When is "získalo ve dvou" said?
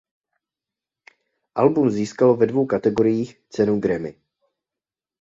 1.91-2.65